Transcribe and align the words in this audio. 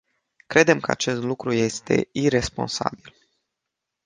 Credem 0.47 0.79
că 0.79 0.91
acest 0.91 1.21
lucru 1.21 1.51
este 1.53 2.09
iresponsabil. 2.11 3.13